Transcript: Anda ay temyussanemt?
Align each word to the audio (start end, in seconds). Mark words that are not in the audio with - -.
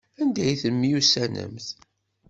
Anda 0.21 0.41
ay 0.47 0.55
temyussanemt? 0.61 1.67